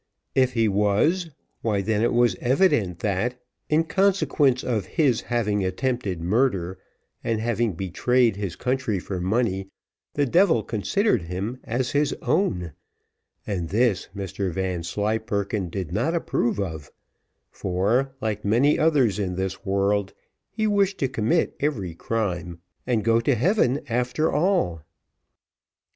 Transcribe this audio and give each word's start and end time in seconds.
If 0.33 0.53
he 0.53 0.67
was, 0.67 1.29
why 1.61 1.81
then 1.83 2.01
it 2.01 2.11
was 2.11 2.33
evident 2.41 3.01
that 3.01 3.39
in 3.69 3.83
consequence 3.83 4.63
of 4.63 4.87
his 4.97 5.21
having 5.21 5.63
attempted 5.63 6.19
murder, 6.19 6.79
and 7.23 7.39
having 7.39 7.73
betrayed 7.73 8.35
his 8.35 8.55
country 8.55 8.97
for 8.99 9.21
money, 9.21 9.69
the 10.15 10.25
devil 10.25 10.63
considered 10.63 11.21
him 11.21 11.59
as 11.63 11.91
his 11.91 12.15
own, 12.23 12.73
and 13.45 13.69
this 13.69 14.09
Mr 14.15 14.49
Vanslyperken 14.51 15.69
did 15.69 15.91
not 15.91 16.15
approve 16.15 16.59
of; 16.59 16.89
for, 17.51 18.15
like 18.21 18.43
many 18.43 18.79
others 18.79 19.19
in 19.19 19.35
this 19.35 19.63
world, 19.67 20.13
he 20.49 20.65
wished 20.65 20.97
to 20.97 21.07
commit 21.09 21.55
every 21.59 21.93
crime, 21.93 22.57
and 22.87 23.03
go 23.05 23.19
to 23.19 23.35
heaven 23.35 23.79
after 23.87 24.31
all. 24.33 24.81